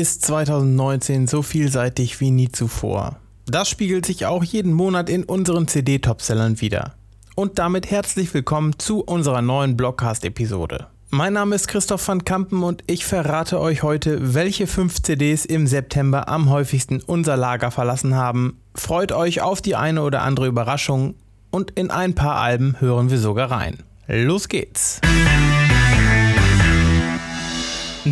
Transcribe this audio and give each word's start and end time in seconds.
Ist 0.00 0.24
2019 0.24 1.26
so 1.26 1.42
vielseitig 1.42 2.20
wie 2.20 2.30
nie 2.30 2.50
zuvor. 2.50 3.16
Das 3.44 3.68
spiegelt 3.68 4.06
sich 4.06 4.24
auch 4.24 4.42
jeden 4.42 4.72
Monat 4.72 5.10
in 5.10 5.24
unseren 5.24 5.68
CD-Topsellern 5.68 6.62
wieder. 6.62 6.94
Und 7.34 7.58
damit 7.58 7.90
herzlich 7.90 8.32
willkommen 8.32 8.78
zu 8.78 9.02
unserer 9.02 9.42
neuen 9.42 9.76
Blogcast-Episode. 9.76 10.86
Mein 11.10 11.34
Name 11.34 11.54
ist 11.54 11.68
Christoph 11.68 12.08
van 12.08 12.24
Kampen 12.24 12.62
und 12.62 12.82
ich 12.86 13.04
verrate 13.04 13.60
euch 13.60 13.82
heute, 13.82 14.32
welche 14.32 14.66
fünf 14.66 15.02
CDs 15.02 15.44
im 15.44 15.66
September 15.66 16.30
am 16.30 16.48
häufigsten 16.48 17.02
unser 17.02 17.36
Lager 17.36 17.70
verlassen 17.70 18.14
haben. 18.14 18.58
Freut 18.74 19.12
euch 19.12 19.42
auf 19.42 19.60
die 19.60 19.76
eine 19.76 20.00
oder 20.00 20.22
andere 20.22 20.46
Überraschung 20.46 21.14
und 21.50 21.72
in 21.72 21.90
ein 21.90 22.14
paar 22.14 22.36
Alben 22.36 22.80
hören 22.80 23.10
wir 23.10 23.18
sogar 23.18 23.50
rein. 23.50 23.76
Los 24.06 24.48
geht's! 24.48 25.02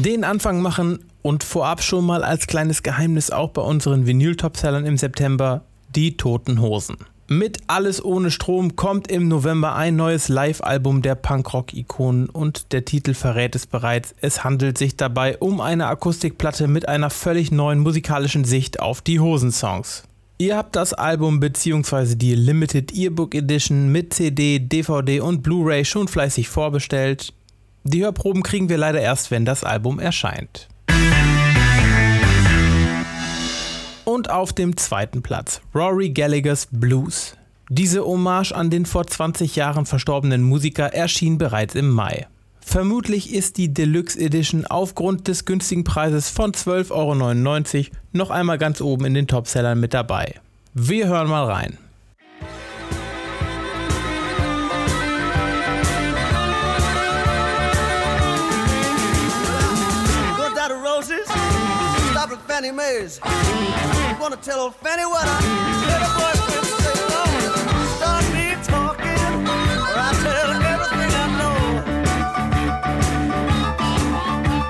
Den 0.03 0.23
Anfang 0.23 0.63
machen 0.63 1.01
und 1.23 1.43
vorab 1.43 1.83
schon 1.83 2.07
mal 2.07 2.23
als 2.23 2.47
kleines 2.47 2.85
Geheimnis 2.85 3.33
auch 3.33 3.51
bei 3.51 3.63
unseren 3.63 4.07
Vinyl-Topsellern 4.07 4.87
im 4.87 4.97
September 4.97 5.65
die 5.93 6.17
Toten 6.17 6.61
Hosen. 6.61 6.99
Mit 7.27 7.59
Alles 7.67 8.05
ohne 8.05 8.31
Strom 8.31 8.77
kommt 8.77 9.11
im 9.11 9.27
November 9.27 9.75
ein 9.75 9.97
neues 9.97 10.29
Live-Album 10.29 11.03
der 11.03 11.17
Punkrock-Ikonen 11.17 12.29
und 12.31 12.73
der 12.73 12.85
Titel 12.85 13.13
verrät 13.13 13.57
es 13.57 13.67
bereits. 13.67 14.15
Es 14.21 14.45
handelt 14.45 14.79
sich 14.79 14.97
dabei 14.97 15.37
um 15.39 15.61
eine 15.61 15.89
Akustikplatte 15.89 16.69
mit 16.69 16.89
einer 16.89 17.11
völlig 17.11 17.51
neuen 17.51 17.81
musikalischen 17.81 18.45
Sicht 18.45 18.79
auf 18.79 19.03
die 19.03 19.19
Hosensongs. 19.19 20.05
Ihr 20.39 20.57
habt 20.57 20.77
das 20.77 20.95
Album 20.95 21.41
bzw. 21.41 22.15
die 22.15 22.37
Limited 22.37 22.95
Earbook 22.95 23.35
Edition 23.35 23.91
mit 23.91 24.15
CD, 24.15 24.61
DVD 24.61 25.19
und 25.19 25.43
Blu-ray 25.43 25.85
schon 25.85 26.07
fleißig 26.07 26.49
vorbestellt. 26.49 27.33
Die 27.91 28.03
Hörproben 28.03 28.43
kriegen 28.43 28.69
wir 28.69 28.77
leider 28.77 29.01
erst, 29.01 29.31
wenn 29.31 29.47
das 29.47 29.65
Album 29.65 29.99
erscheint. 29.99 30.69
Und 34.05 34.29
auf 34.29 34.53
dem 34.53 34.77
zweiten 34.77 35.23
Platz 35.23 35.63
Rory 35.75 36.11
Gallagher's 36.11 36.69
Blues. 36.71 37.35
Diese 37.71 38.05
Hommage 38.05 38.53
an 38.53 38.69
den 38.69 38.85
vor 38.85 39.07
20 39.07 39.57
Jahren 39.57 39.87
verstorbenen 39.87 40.43
Musiker 40.43 40.93
erschien 40.93 41.39
bereits 41.39 41.75
im 41.75 41.89
Mai. 41.89 42.27
Vermutlich 42.61 43.33
ist 43.33 43.57
die 43.57 43.73
Deluxe 43.73 44.21
Edition 44.21 44.67
aufgrund 44.67 45.27
des 45.27 45.47
günstigen 45.47 45.85
Preises 45.85 46.29
von 46.29 46.53
12,99 46.53 46.93
Euro 47.79 47.97
noch 48.13 48.29
einmal 48.29 48.59
ganz 48.59 48.83
oben 48.83 49.07
in 49.07 49.15
den 49.15 49.29
Topsellern 49.29 49.81
mit 49.81 49.95
dabei. 49.95 50.35
Wir 50.75 51.09
hören 51.09 51.29
mal 51.29 51.45
rein. 51.45 51.79
Fannie 62.59 62.73
Mae's. 62.73 63.21
Wanna 64.21 64.37
tell 64.37 64.59
old 64.59 64.75
Fannie 64.75 65.05
what 65.05 65.25
I 65.25 65.41
heard 65.87 66.03
a 66.03 66.11
boyfriend. 66.19 66.67
Start 67.97 68.25
me 68.35 68.47
talking, 68.67 69.47
or 69.79 69.95
I 69.95 70.11
tell 70.25 70.51
everything 70.73 71.13
I 71.15 71.27
know. 71.39 71.59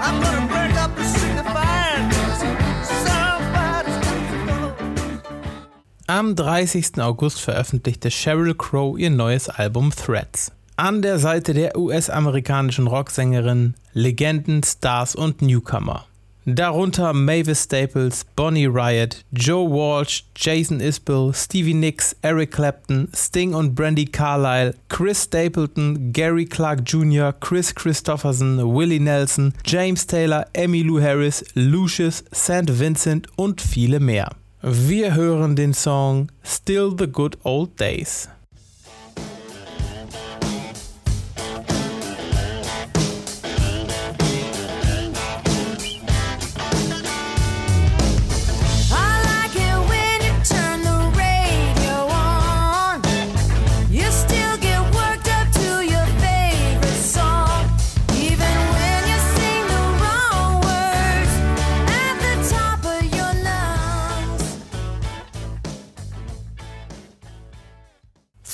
I'm 0.04 0.16
gonna 0.20 0.44
break 0.52 0.74
up 0.76 0.94
the 0.96 1.04
signifying. 1.04 2.12
Am 6.08 6.36
30. 6.36 7.00
August 7.00 7.40
veröffentlichte 7.40 8.10
Sheryl 8.10 8.54
Crow 8.54 8.98
ihr 8.98 9.08
neues 9.08 9.48
Album 9.48 9.92
Threads. 9.92 10.52
An 10.76 11.00
der 11.00 11.18
Seite 11.18 11.54
der 11.54 11.78
US-amerikanischen 11.78 12.86
Rocksängerin, 12.86 13.76
Legenden, 13.94 14.62
Stars 14.62 15.14
und 15.14 15.40
Newcomer. 15.40 16.04
Darunter 16.54 17.12
Mavis 17.12 17.64
Staples, 17.64 18.24
Bonnie 18.36 18.66
Riot, 18.66 19.24
Joe 19.32 19.68
Walsh, 19.68 20.22
Jason 20.34 20.80
Isbell, 20.80 21.32
Stevie 21.34 21.74
Nicks, 21.74 22.14
Eric 22.22 22.52
Clapton, 22.52 23.08
Sting 23.14 23.54
und 23.54 23.74
Brandy 23.74 24.06
Carlile, 24.06 24.74
Chris 24.88 25.24
Stapleton, 25.24 26.12
Gary 26.12 26.44
Clark 26.44 26.84
Jr., 26.84 27.32
Chris 27.32 27.74
Christopherson, 27.74 28.74
Willie 28.74 29.00
Nelson, 29.00 29.52
James 29.64 30.06
Taylor, 30.06 30.46
Emmylou 30.54 31.00
Harris, 31.00 31.44
Lucius, 31.54 32.24
St. 32.32 32.78
Vincent 32.78 33.26
und 33.36 33.60
viele 33.60 34.00
mehr. 34.00 34.30
Wir 34.62 35.14
hören 35.14 35.54
den 35.54 35.72
Song 35.72 36.32
Still 36.42 36.94
the 36.98 37.06
Good 37.06 37.38
Old 37.44 37.78
Days. 37.78 38.28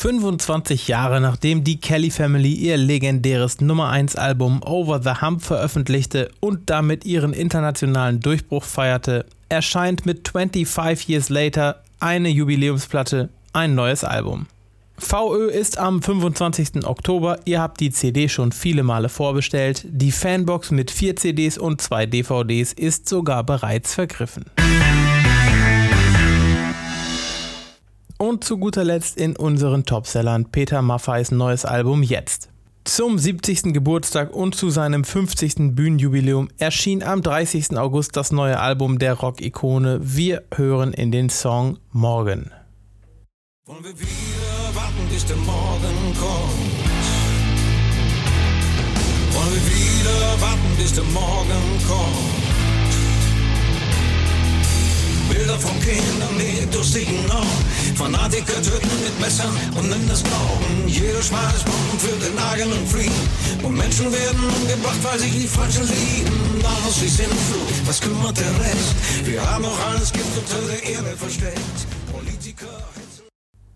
25 0.04 0.86
Jahre 0.86 1.18
nachdem 1.18 1.64
die 1.64 1.80
Kelly 1.80 2.10
Family 2.10 2.52
ihr 2.52 2.76
legendäres 2.76 3.62
Nummer 3.62 3.88
1 3.88 4.16
Album 4.16 4.62
Over 4.62 5.00
the 5.02 5.22
Hump 5.22 5.42
veröffentlichte 5.42 6.30
und 6.40 6.68
damit 6.68 7.06
ihren 7.06 7.32
internationalen 7.32 8.20
Durchbruch 8.20 8.64
feierte, 8.64 9.24
erscheint 9.48 10.04
mit 10.04 10.28
25 10.28 11.08
Years 11.08 11.30
Later 11.30 11.82
eine 12.00 12.28
Jubiläumsplatte, 12.28 13.30
ein 13.54 13.74
neues 13.74 14.04
Album. 14.04 14.44
VÖ 14.98 15.48
ist 15.48 15.78
am 15.78 16.02
25. 16.02 16.84
Oktober, 16.84 17.38
ihr 17.46 17.62
habt 17.62 17.80
die 17.80 17.90
CD 17.90 18.28
schon 18.28 18.52
viele 18.52 18.82
Male 18.82 19.08
vorbestellt, 19.08 19.86
die 19.88 20.12
Fanbox 20.12 20.70
mit 20.70 20.90
4 20.90 21.16
CDs 21.16 21.56
und 21.56 21.80
2 21.80 22.04
DVDs 22.04 22.74
ist 22.74 23.08
sogar 23.08 23.42
bereits 23.42 23.94
vergriffen. 23.94 24.44
Und 28.18 28.44
zu 28.44 28.58
guter 28.58 28.84
Letzt 28.84 29.16
in 29.16 29.34
unseren 29.36 29.84
Topsellern 29.84 30.46
Peter 30.46 30.82
Maffeis 30.82 31.32
neues 31.32 31.64
Album 31.64 32.02
Jetzt. 32.02 32.48
Zum 32.84 33.18
70. 33.18 33.72
Geburtstag 33.72 34.32
und 34.32 34.54
zu 34.54 34.70
seinem 34.70 35.04
50. 35.04 35.74
Bühnenjubiläum 35.74 36.48
erschien 36.58 37.02
am 37.02 37.22
30. 37.22 37.76
August 37.76 38.16
das 38.16 38.30
neue 38.30 38.60
Album 38.60 38.98
der 38.98 39.14
Rock-Ikone. 39.14 39.98
Wir 40.02 40.44
hören 40.54 40.92
in 40.92 41.10
den 41.10 41.28
Song 41.28 41.78
Morgen. 41.90 42.52
Wollen 43.66 43.82
wir 43.82 43.98
wieder 43.98 44.74
warten, 44.74 45.08
bis 45.10 45.24
der 45.24 45.36
Morgen 45.36 46.14
kommt? 46.20 46.84
Wollen 49.34 49.54
wir 49.54 49.66
wieder 49.66 50.40
warten, 50.40 50.76
bis 50.76 50.92
der 50.92 51.04
Morgen 51.04 51.80
kommt? 51.88 52.53
Durstigen 56.84 57.30
Augen. 57.30 57.64
Fanatiker 57.96 58.60
töten 58.60 58.90
mit 59.02 59.18
Messern 59.18 59.48
und 59.74 59.88
nennen 59.88 60.06
das 60.06 60.22
Glauben. 60.22 60.86
Jeder 60.86 61.22
Schmal 61.22 61.50
ist 61.54 61.64
Bomben 61.64 61.98
für 61.98 62.14
den 62.22 62.38
eigenen 62.38 62.86
Frieden. 62.86 63.64
Und 63.64 63.74
Menschen 63.74 64.12
werden 64.12 64.38
umgebracht, 64.38 64.98
weil 65.02 65.18
sich 65.18 65.32
die 65.32 65.46
Falschen 65.46 65.84
lieben. 65.84 66.60
Doch 66.60 66.92
sie 66.92 67.08
sind 67.08 67.32
Flut, 67.32 67.88
was 67.88 68.02
kümmert 68.02 68.36
der 68.36 68.50
Rest? 68.60 68.94
Wir 69.24 69.40
haben 69.50 69.64
auch 69.64 69.78
alles 69.88 70.12
Gift 70.12 70.26
unter 70.36 70.66
der 70.66 70.82
Erde 70.82 71.16
versteckt. 71.16 71.86
Politiker. 72.12 72.84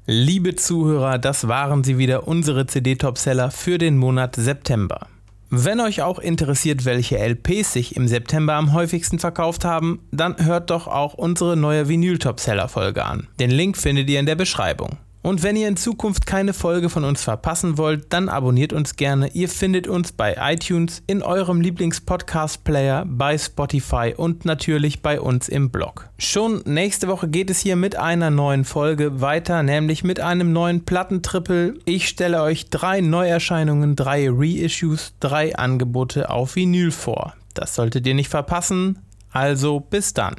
Liebe 0.05 0.55
Zuhörer, 0.57 1.17
das 1.17 1.49
waren 1.49 1.85
sie 1.85 1.97
wieder, 1.97 2.29
unsere 2.29 2.67
CD-Topseller 2.67 3.51
für 3.51 3.79
den 3.79 3.97
Monat 3.97 4.37
September. 4.37 5.07
Wenn 5.51 5.81
euch 5.81 6.03
auch 6.03 6.19
interessiert, 6.19 6.85
welche 6.85 7.19
LPs 7.19 7.73
sich 7.73 7.97
im 7.97 8.07
September 8.07 8.55
am 8.55 8.75
häufigsten 8.75 9.19
verkauft 9.19 9.65
haben, 9.65 10.01
dann 10.11 10.45
hört 10.45 10.69
doch 10.69 10.87
auch 10.87 11.15
unsere 11.15 11.57
neue 11.57 11.89
Vinyl-Topseller-Folge 11.89 13.05
an. 13.05 13.29
Den 13.41 13.51
Link 13.51 13.79
findet 13.79 14.11
ihr 14.11 14.21
in 14.21 14.27
der 14.27 14.35
Beschreibung. 14.35 14.99
Und 15.23 15.43
wenn 15.43 15.57
ihr 15.57 15.69
in 15.69 15.77
Zukunft 15.77 16.27
keine 16.27 16.53
Folge 16.53 16.89
von 16.89 17.05
uns 17.05 17.23
verpassen 17.23 17.77
wollt, 17.77 18.13
dann 18.13 18.29
abonniert 18.29 18.73
uns 18.73 18.97
gerne. 18.97 19.29
Ihr 19.33 19.49
findet 19.49 19.89
uns 19.89 20.13
bei 20.13 20.37
iTunes, 20.41 21.03
in 21.07 21.23
eurem 21.23 21.61
Lieblings-Podcast-Player, 21.61 23.05
bei 23.07 23.37
Spotify 23.37 24.15
und 24.17 24.45
natürlich 24.45 25.03
bei 25.03 25.21
uns 25.21 25.49
im 25.49 25.71
Blog. 25.71 26.09
Schon 26.19 26.63
nächste 26.65 27.09
Woche 27.09 27.29
geht 27.29 27.51
es 27.51 27.61
hier 27.61 27.77
mit 27.77 27.97
einer 27.97 28.31
neuen 28.31 28.65
Folge 28.65 29.21
weiter, 29.21 29.63
nämlich 29.63 30.05
mit 30.05 30.21
einem 30.21 30.53
neuen 30.53 30.85
Plattentrippel. 30.85 31.79
Ich 31.85 32.09
stelle 32.09 32.43
euch 32.43 32.71
drei 32.71 33.01
Neuerscheinungen, 33.01 33.97
drei 33.97 34.29
Reissues, 34.31 35.15
drei 35.21 35.57
Angebote 35.57 36.31
auf 36.31 36.57
Vinyl 36.57 36.91
vor. 36.91 37.35
Das 37.55 37.75
solltet 37.75 38.07
ihr 38.07 38.15
nicht 38.15 38.29
verpassen. 38.29 39.01
Also 39.33 39.81
bis 39.81 40.15
dann. 40.15 40.37